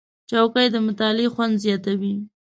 [0.29, 2.13] چوکۍ د مطالعې خوند زیاتوي.